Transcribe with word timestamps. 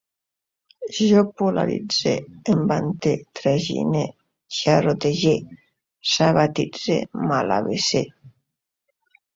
Jo 1.09 1.21
polaritze, 1.41 2.13
em 2.53 2.63
vante, 2.71 3.13
tragine, 3.41 4.03
xarrotege, 4.63 5.35
sabatitze, 6.17 6.97
malavese 7.29 8.01